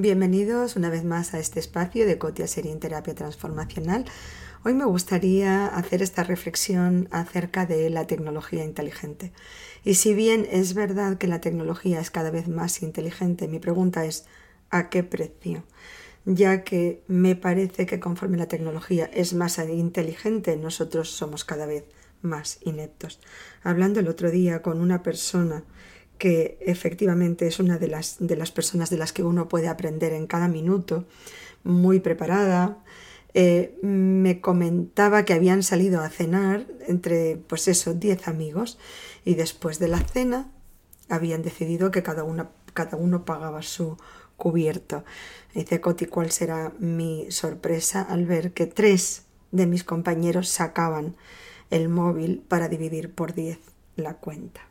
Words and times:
Bienvenidos 0.00 0.76
una 0.76 0.90
vez 0.90 1.02
más 1.02 1.34
a 1.34 1.40
este 1.40 1.58
espacio 1.58 2.06
de 2.06 2.18
Cotia 2.18 2.46
Serín 2.46 2.78
Terapia 2.78 3.14
Transformacional. 3.14 4.04
Hoy 4.64 4.74
me 4.74 4.84
gustaría 4.84 5.66
hacer 5.66 6.02
esta 6.02 6.22
reflexión 6.22 7.08
acerca 7.10 7.66
de 7.66 7.90
la 7.90 8.06
tecnología 8.06 8.64
inteligente. 8.64 9.32
Y 9.84 9.94
si 9.94 10.14
bien 10.14 10.46
es 10.50 10.74
verdad 10.74 11.18
que 11.18 11.26
la 11.26 11.40
tecnología 11.40 12.00
es 12.00 12.10
cada 12.12 12.30
vez 12.30 12.48
más 12.48 12.82
inteligente, 12.82 13.48
mi 13.48 13.58
pregunta 13.58 14.04
es 14.04 14.26
¿a 14.70 14.88
qué 14.88 15.02
precio? 15.02 15.64
Ya 16.30 16.62
que 16.62 17.02
me 17.06 17.36
parece 17.36 17.86
que 17.86 18.00
conforme 18.00 18.36
la 18.36 18.48
tecnología 18.48 19.06
es 19.14 19.32
más 19.32 19.58
inteligente, 19.58 20.58
nosotros 20.58 21.10
somos 21.10 21.46
cada 21.46 21.64
vez 21.64 21.84
más 22.20 22.58
ineptos. 22.60 23.18
Hablando 23.62 24.00
el 24.00 24.08
otro 24.08 24.30
día 24.30 24.60
con 24.60 24.82
una 24.82 25.02
persona 25.02 25.64
que 26.18 26.58
efectivamente 26.60 27.46
es 27.46 27.60
una 27.60 27.78
de 27.78 27.88
las, 27.88 28.16
de 28.18 28.36
las 28.36 28.50
personas 28.50 28.90
de 28.90 28.98
las 28.98 29.14
que 29.14 29.22
uno 29.22 29.48
puede 29.48 29.68
aprender 29.68 30.12
en 30.12 30.26
cada 30.26 30.48
minuto, 30.48 31.06
muy 31.64 31.98
preparada. 32.00 32.84
Eh, 33.32 33.78
me 33.80 34.42
comentaba 34.42 35.24
que 35.24 35.32
habían 35.32 35.62
salido 35.62 36.02
a 36.02 36.10
cenar 36.10 36.66
entre, 36.86 37.36
pues 37.36 37.68
eso, 37.68 37.94
10 37.94 38.28
amigos 38.28 38.78
y 39.24 39.34
después 39.34 39.78
de 39.78 39.88
la 39.88 40.00
cena 40.00 40.50
habían 41.08 41.40
decidido 41.40 41.90
que 41.90 42.02
cada, 42.02 42.22
una, 42.22 42.50
cada 42.74 42.98
uno 42.98 43.24
pagaba 43.24 43.62
su 43.62 43.96
cubierto. 44.38 45.04
Dice 45.52 45.82
Coti, 45.82 46.06
¿cuál 46.06 46.30
será 46.30 46.72
mi 46.78 47.30
sorpresa 47.30 48.00
al 48.00 48.24
ver 48.24 48.52
que 48.52 48.66
tres 48.66 49.24
de 49.50 49.66
mis 49.66 49.84
compañeros 49.84 50.48
sacaban 50.48 51.16
el 51.68 51.90
móvil 51.90 52.42
para 52.48 52.68
dividir 52.68 53.12
por 53.12 53.34
10 53.34 53.58
la 53.96 54.14
cuenta? 54.14 54.62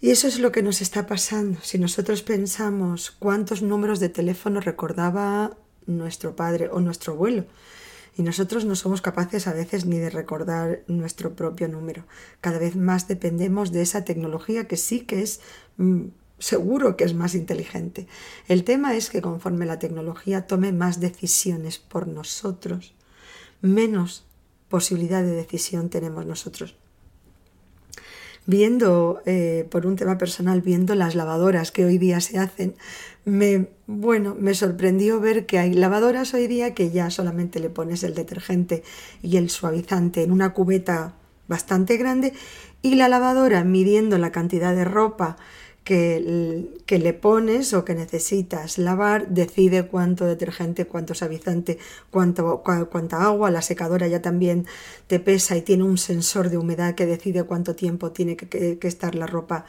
Y 0.00 0.10
eso 0.10 0.28
es 0.28 0.38
lo 0.38 0.52
que 0.52 0.62
nos 0.62 0.82
está 0.82 1.06
pasando. 1.06 1.58
Si 1.62 1.78
nosotros 1.78 2.22
pensamos 2.22 3.10
cuántos 3.10 3.62
números 3.62 4.00
de 4.00 4.08
teléfono 4.08 4.60
recordaba 4.60 5.56
nuestro 5.86 6.36
padre 6.36 6.68
o 6.70 6.80
nuestro 6.80 7.14
abuelo, 7.14 7.46
y 8.16 8.22
nosotros 8.22 8.64
no 8.64 8.74
somos 8.74 9.00
capaces 9.00 9.46
a 9.46 9.52
veces 9.52 9.86
ni 9.86 9.98
de 9.98 10.10
recordar 10.10 10.82
nuestro 10.88 11.36
propio 11.36 11.68
número. 11.68 12.04
Cada 12.40 12.58
vez 12.58 12.74
más 12.74 13.06
dependemos 13.06 13.70
de 13.70 13.82
esa 13.82 14.04
tecnología 14.04 14.66
que 14.66 14.76
sí 14.76 15.02
que 15.02 15.22
es 15.22 15.40
mm, 15.76 16.06
seguro 16.38 16.96
que 16.96 17.04
es 17.04 17.14
más 17.14 17.34
inteligente. 17.34 18.06
El 18.46 18.64
tema 18.64 18.96
es 18.96 19.10
que 19.10 19.22
conforme 19.22 19.66
la 19.66 19.78
tecnología 19.78 20.46
tome 20.46 20.72
más 20.72 21.00
decisiones 21.00 21.78
por 21.78 22.06
nosotros, 22.06 22.94
menos 23.60 24.24
posibilidad 24.68 25.22
de 25.22 25.32
decisión 25.32 25.88
tenemos 25.88 26.26
nosotros 26.26 26.76
viendo, 28.48 29.20
eh, 29.26 29.66
por 29.70 29.84
un 29.84 29.96
tema 29.96 30.16
personal, 30.16 30.62
viendo 30.62 30.94
las 30.94 31.14
lavadoras 31.14 31.70
que 31.70 31.84
hoy 31.84 31.98
día 31.98 32.18
se 32.22 32.38
hacen, 32.38 32.76
me, 33.26 33.68
bueno, 33.86 34.34
me 34.40 34.54
sorprendió 34.54 35.20
ver 35.20 35.44
que 35.44 35.58
hay 35.58 35.74
lavadoras 35.74 36.32
hoy 36.32 36.46
día 36.46 36.72
que 36.72 36.90
ya 36.90 37.10
solamente 37.10 37.60
le 37.60 37.68
pones 37.68 38.04
el 38.04 38.14
detergente 38.14 38.82
y 39.22 39.36
el 39.36 39.50
suavizante 39.50 40.22
en 40.22 40.32
una 40.32 40.54
cubeta 40.54 41.12
bastante 41.46 41.98
grande 41.98 42.32
y 42.80 42.94
la 42.94 43.08
lavadora 43.08 43.64
midiendo 43.64 44.16
la 44.16 44.32
cantidad 44.32 44.74
de 44.74 44.86
ropa 44.86 45.36
que, 45.88 46.98
le 46.98 47.12
pones 47.14 47.72
o 47.72 47.82
que 47.86 47.94
necesitas 47.94 48.76
lavar, 48.76 49.28
decide 49.28 49.86
cuánto 49.86 50.26
detergente, 50.26 50.84
cuánto 50.84 51.14
suavizante, 51.14 51.78
cuánto, 52.10 52.62
cuánta 52.62 53.22
agua. 53.22 53.50
La 53.50 53.62
secadora 53.62 54.06
ya 54.06 54.20
también 54.20 54.66
te 55.06 55.18
pesa 55.18 55.56
y 55.56 55.62
tiene 55.62 55.84
un 55.84 55.96
sensor 55.96 56.50
de 56.50 56.58
humedad 56.58 56.94
que 56.94 57.06
decide 57.06 57.44
cuánto 57.44 57.74
tiempo 57.74 58.12
tiene 58.12 58.36
que, 58.36 58.78
estar 58.82 59.14
la 59.14 59.26
ropa 59.26 59.64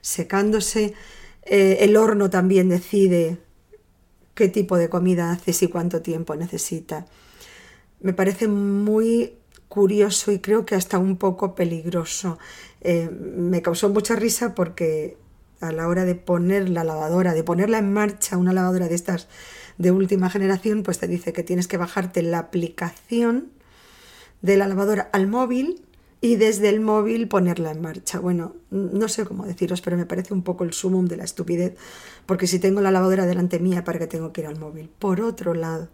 secándose. 0.00 0.94
Eh, 1.42 1.78
el 1.80 1.96
horno 1.96 2.30
también 2.30 2.68
decide 2.68 3.38
qué 4.34 4.46
tipo 4.48 4.76
de 4.76 4.88
comida 4.88 5.32
haces 5.32 5.60
y 5.64 5.66
cuánto 5.66 6.02
tiempo 6.02 6.36
necesita. 6.36 7.06
Me 8.00 8.12
parece 8.12 8.46
muy 8.46 9.38
curioso 9.68 10.30
y 10.30 10.38
creo 10.38 10.64
que 10.64 10.76
hasta 10.76 10.98
un 10.98 11.16
poco 11.16 11.56
peligroso. 11.56 12.38
Eh, 12.80 13.10
me 13.10 13.60
causó 13.60 13.88
mucha 13.88 14.14
risa 14.14 14.54
porque 14.54 15.16
a 15.68 15.72
la 15.72 15.88
hora 15.88 16.04
de 16.04 16.14
poner 16.14 16.68
la 16.68 16.84
lavadora, 16.84 17.34
de 17.34 17.44
ponerla 17.44 17.78
en 17.78 17.92
marcha, 17.92 18.36
una 18.36 18.52
lavadora 18.52 18.88
de 18.88 18.94
estas 18.94 19.28
de 19.78 19.90
última 19.90 20.30
generación, 20.30 20.82
pues 20.82 20.98
te 20.98 21.08
dice 21.08 21.32
que 21.32 21.42
tienes 21.42 21.66
que 21.66 21.76
bajarte 21.76 22.22
la 22.22 22.38
aplicación 22.38 23.50
de 24.42 24.56
la 24.56 24.68
lavadora 24.68 25.08
al 25.12 25.26
móvil 25.26 25.82
y 26.24 26.36
desde 26.36 26.70
el 26.70 26.80
móvil 26.80 27.28
ponerla 27.28 27.70
en 27.70 27.82
marcha. 27.82 28.18
Bueno, 28.18 28.56
no 28.70 29.08
sé 29.08 29.26
cómo 29.26 29.44
deciros, 29.44 29.82
pero 29.82 29.98
me 29.98 30.06
parece 30.06 30.32
un 30.32 30.42
poco 30.42 30.64
el 30.64 30.72
sumum 30.72 31.04
de 31.04 31.18
la 31.18 31.24
estupidez, 31.24 31.76
porque 32.24 32.46
si 32.46 32.58
tengo 32.58 32.80
la 32.80 32.90
lavadora 32.90 33.26
delante 33.26 33.58
mía, 33.58 33.84
¿para 33.84 33.98
qué 33.98 34.06
tengo 34.06 34.32
que 34.32 34.40
ir 34.40 34.46
al 34.46 34.58
móvil? 34.58 34.88
Por 34.88 35.20
otro 35.20 35.52
lado, 35.52 35.90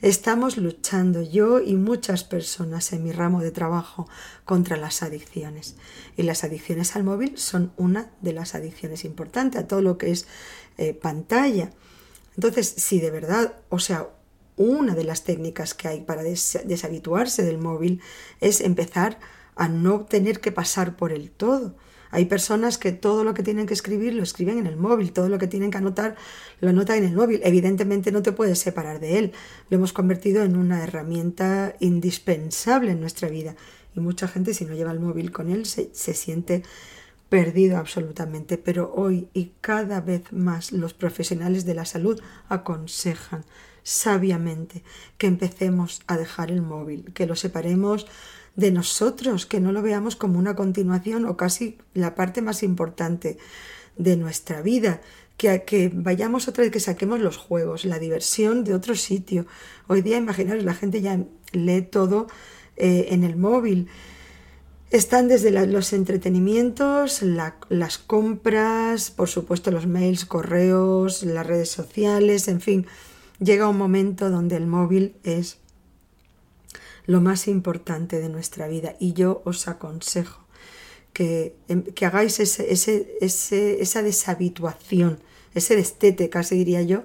estamos 0.00 0.56
luchando 0.56 1.20
yo 1.20 1.60
y 1.60 1.74
muchas 1.74 2.24
personas 2.24 2.94
en 2.94 3.04
mi 3.04 3.12
ramo 3.12 3.42
de 3.42 3.50
trabajo 3.50 4.08
contra 4.46 4.78
las 4.78 5.02
adicciones. 5.02 5.76
Y 6.16 6.22
las 6.22 6.44
adicciones 6.44 6.96
al 6.96 7.04
móvil 7.04 7.36
son 7.36 7.70
una 7.76 8.10
de 8.22 8.32
las 8.32 8.54
adicciones 8.54 9.04
importantes 9.04 9.60
a 9.60 9.68
todo 9.68 9.82
lo 9.82 9.98
que 9.98 10.12
es 10.12 10.26
eh, 10.78 10.94
pantalla. 10.94 11.72
Entonces, 12.36 12.72
si 12.74 13.00
de 13.00 13.10
verdad, 13.10 13.56
o 13.68 13.78
sea, 13.78 14.08
una 14.56 14.94
de 14.94 15.04
las 15.04 15.24
técnicas 15.24 15.74
que 15.74 15.88
hay 15.88 16.00
para 16.00 16.22
deshabituarse 16.22 17.42
del 17.42 17.58
móvil 17.58 18.00
es 18.40 18.62
empezar 18.62 19.18
a 19.18 19.43
no 19.68 20.00
tener 20.00 20.40
que 20.40 20.52
pasar 20.52 20.96
por 20.96 21.12
el 21.12 21.30
todo. 21.30 21.76
Hay 22.14 22.26
personas 22.26 22.78
que 22.78 22.92
todo 22.92 23.24
lo 23.24 23.34
que 23.34 23.42
tienen 23.42 23.66
que 23.66 23.74
escribir 23.74 24.14
lo 24.14 24.22
escriben 24.22 24.58
en 24.58 24.68
el 24.68 24.76
móvil, 24.76 25.12
todo 25.12 25.28
lo 25.28 25.36
que 25.38 25.48
tienen 25.48 25.72
que 25.72 25.78
anotar 25.78 26.14
lo 26.60 26.68
anotan 26.68 26.98
en 26.98 27.06
el 27.06 27.16
móvil. 27.16 27.40
Evidentemente 27.42 28.12
no 28.12 28.22
te 28.22 28.30
puedes 28.30 28.60
separar 28.60 29.00
de 29.00 29.18
él. 29.18 29.32
Lo 29.68 29.78
hemos 29.78 29.92
convertido 29.92 30.44
en 30.44 30.54
una 30.54 30.84
herramienta 30.84 31.74
indispensable 31.80 32.92
en 32.92 33.00
nuestra 33.00 33.28
vida. 33.28 33.56
Y 33.96 34.00
mucha 34.00 34.28
gente 34.28 34.54
si 34.54 34.64
no 34.64 34.74
lleva 34.74 34.92
el 34.92 35.00
móvil 35.00 35.32
con 35.32 35.50
él 35.50 35.66
se, 35.66 35.90
se 35.92 36.14
siente 36.14 36.62
perdido 37.28 37.78
absolutamente. 37.78 38.58
Pero 38.58 38.92
hoy 38.94 39.28
y 39.34 39.52
cada 39.60 40.00
vez 40.00 40.32
más 40.32 40.70
los 40.70 40.94
profesionales 40.94 41.64
de 41.64 41.74
la 41.74 41.84
salud 41.84 42.20
aconsejan 42.48 43.44
sabiamente 43.82 44.84
que 45.18 45.26
empecemos 45.26 46.02
a 46.06 46.16
dejar 46.16 46.52
el 46.52 46.62
móvil, 46.62 47.12
que 47.12 47.26
lo 47.26 47.34
separemos 47.34 48.06
de 48.56 48.70
nosotros, 48.70 49.46
que 49.46 49.60
no 49.60 49.72
lo 49.72 49.82
veamos 49.82 50.16
como 50.16 50.38
una 50.38 50.54
continuación 50.54 51.24
o 51.26 51.36
casi 51.36 51.78
la 51.92 52.14
parte 52.14 52.42
más 52.42 52.62
importante 52.62 53.38
de 53.96 54.16
nuestra 54.16 54.62
vida, 54.62 55.00
que, 55.36 55.64
que 55.64 55.90
vayamos 55.92 56.46
otra 56.48 56.62
vez, 56.62 56.70
que 56.70 56.80
saquemos 56.80 57.20
los 57.20 57.36
juegos, 57.36 57.84
la 57.84 57.98
diversión 57.98 58.64
de 58.64 58.74
otro 58.74 58.94
sitio. 58.94 59.46
Hoy 59.88 60.02
día, 60.02 60.16
imaginaros, 60.16 60.64
la 60.64 60.74
gente 60.74 61.00
ya 61.00 61.18
lee 61.52 61.82
todo 61.82 62.28
eh, 62.76 63.08
en 63.10 63.24
el 63.24 63.36
móvil. 63.36 63.88
Están 64.90 65.26
desde 65.26 65.50
los 65.66 65.92
entretenimientos, 65.92 67.22
las 67.22 67.98
compras, 67.98 69.10
por 69.10 69.28
supuesto 69.28 69.72
los 69.72 69.88
mails, 69.88 70.24
correos, 70.24 71.24
las 71.24 71.44
redes 71.44 71.68
sociales, 71.68 72.46
en 72.46 72.60
fin, 72.60 72.86
llega 73.40 73.68
un 73.68 73.78
momento 73.78 74.30
donde 74.30 74.56
el 74.56 74.68
móvil 74.68 75.16
es 75.24 75.58
lo 77.06 77.20
más 77.20 77.48
importante 77.48 78.20
de 78.20 78.28
nuestra 78.28 78.68
vida. 78.68 78.96
Y 78.98 79.12
yo 79.12 79.42
os 79.44 79.68
aconsejo 79.68 80.44
que, 81.12 81.56
em, 81.68 81.82
que 81.82 82.06
hagáis 82.06 82.40
ese, 82.40 82.72
ese, 82.72 83.16
ese, 83.20 83.80
esa 83.80 84.02
deshabituación, 84.02 85.20
ese 85.54 85.76
destete, 85.76 86.28
casi 86.28 86.56
diría 86.56 86.82
yo, 86.82 87.02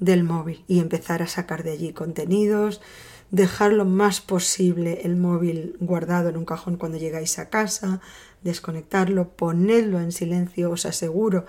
del 0.00 0.22
móvil 0.22 0.64
y 0.68 0.80
empezar 0.80 1.22
a 1.22 1.26
sacar 1.26 1.64
de 1.64 1.72
allí 1.72 1.92
contenidos, 1.92 2.80
dejar 3.30 3.72
lo 3.72 3.84
más 3.84 4.20
posible 4.20 5.02
el 5.04 5.16
móvil 5.16 5.76
guardado 5.80 6.28
en 6.28 6.36
un 6.36 6.44
cajón 6.44 6.76
cuando 6.76 6.98
llegáis 6.98 7.38
a 7.38 7.50
casa, 7.50 8.00
desconectarlo, 8.42 9.30
ponedlo 9.30 10.00
en 10.00 10.12
silencio, 10.12 10.70
os 10.70 10.86
aseguro 10.86 11.46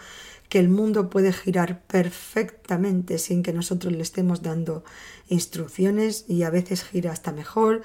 que 0.49 0.59
el 0.59 0.67
mundo 0.67 1.09
puede 1.09 1.31
girar 1.31 1.81
perfectamente 1.83 3.19
sin 3.19 3.43
que 3.43 3.53
nosotros 3.53 3.93
le 3.93 4.01
estemos 4.01 4.41
dando 4.41 4.83
instrucciones 5.29 6.25
y 6.27 6.43
a 6.43 6.49
veces 6.49 6.83
gira 6.83 7.11
hasta 7.11 7.31
mejor. 7.31 7.83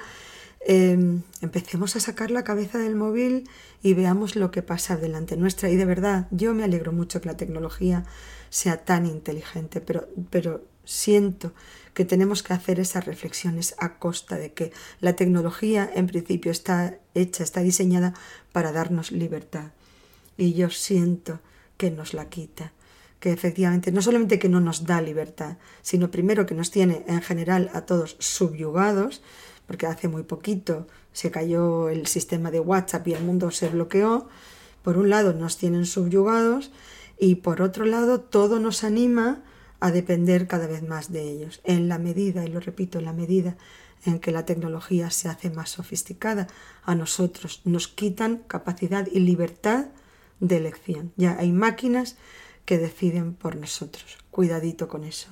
Em, 0.67 1.23
empecemos 1.43 1.95
a 1.95 2.01
sacar 2.01 2.31
la 2.31 2.43
cabeza 2.43 2.79
del 2.79 2.97
móvil 2.97 3.49
y 3.83 3.93
veamos 3.93 4.35
lo 4.35 4.51
que 4.51 4.63
pasa 4.63 4.97
delante 4.97 5.37
nuestra. 5.37 5.69
Y 5.69 5.77
de 5.77 5.85
verdad, 5.85 6.27
yo 6.31 6.55
me 6.55 6.65
alegro 6.65 6.91
mucho 6.91 7.21
que 7.21 7.29
la 7.29 7.37
tecnología 7.37 8.07
sea 8.49 8.83
tan 8.83 9.05
inteligente, 9.05 9.83
pero, 9.83 10.09
pero 10.31 10.65
siento 10.85 11.53
que 11.95 12.05
tenemos 12.05 12.43
que 12.43 12.53
hacer 12.53 12.81
esas 12.81 13.07
reflexiones 13.07 13.75
a 13.79 13.99
costa 13.99 14.37
de 14.37 14.53
que 14.53 14.73
la 15.01 15.15
tecnología 15.15 15.89
en 15.95 16.09
principio 16.09 16.51
está 16.51 16.99
hecha, 17.15 17.45
está 17.45 17.61
diseñada 17.61 18.15
para 18.53 18.73
darnos 18.73 19.13
libertad. 19.13 19.71
Y 20.37 20.55
yo 20.55 20.71
siento 20.71 21.41
que 21.77 21.91
nos 21.91 22.13
la 22.13 22.29
quita, 22.29 22.73
que 23.21 23.33
efectivamente 23.33 23.93
no 23.93 24.03
solamente 24.03 24.41
que 24.41 24.49
no 24.49 24.61
nos 24.61 24.85
da 24.85 25.01
libertad, 25.01 25.57
sino 25.83 26.11
primero 26.11 26.47
que 26.47 26.55
nos 26.55 26.71
tiene 26.71 27.05
en 27.07 27.23
general 27.23 27.71
a 27.73 27.83
todos 27.83 28.17
subyugados, 28.19 29.23
porque 29.67 29.87
hace 29.87 30.09
muy 30.09 30.25
poquito 30.25 30.89
se 31.13 31.31
cayó 31.31 31.89
el 31.89 32.07
sistema 32.09 32.51
de 32.51 32.61
WhatsApp 32.61 33.07
y 33.09 33.15
el 33.15 33.23
mundo 33.23 33.53
se 33.53 33.69
bloqueó, 33.69 34.29
por 34.83 34.99
un 34.99 35.11
lado 35.11 35.33
nos 35.33 35.57
tienen 35.57 35.87
subyugados 35.87 36.73
y 37.19 37.37
por 37.37 37.63
otro 37.63 37.87
lado 37.87 38.21
todo 38.21 38.59
nos 38.59 38.83
anima 38.83 39.43
a 39.85 39.91
depender 39.91 40.47
cada 40.47 40.67
vez 40.67 40.83
más 40.83 41.13
de 41.13 41.21
ellos, 41.21 41.61
en 41.63 41.89
la 41.89 41.99
medida, 41.99 42.43
y 42.43 42.49
lo 42.49 42.59
repito, 42.59 42.99
en 42.99 43.05
la 43.05 43.13
medida 43.13 43.55
en 44.07 44.19
que 44.19 44.31
la 44.31 44.47
tecnología 44.47 45.11
se 45.11 45.29
hace 45.29 45.51
más 45.51 45.69
sofisticada, 45.69 46.47
a 46.85 46.95
nosotros 46.95 47.61
nos 47.67 47.87
quitan 47.87 48.39
capacidad 48.47 49.07
y 49.13 49.21
libertad 49.21 49.89
de 50.41 50.57
elección. 50.57 51.13
Ya 51.17 51.37
hay 51.39 51.53
máquinas 51.53 52.17
que 52.65 52.79
deciden 52.79 53.35
por 53.35 53.57
nosotros. 53.57 54.17
Cuidadito 54.31 54.89
con 54.89 55.05
eso. 55.05 55.29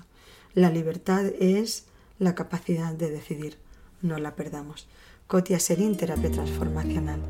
La 0.53 0.69
libertad 0.69 1.25
es 1.41 1.87
la 2.19 2.35
capacidad 2.35 2.93
de 2.93 3.11
decidir. 3.11 3.57
No 4.03 4.19
la 4.19 4.37
perdamos. 4.37 4.87
Cotia 5.29 5.61
Serín, 5.61 5.97
terapia 5.97 6.31
transformacional. 6.31 7.23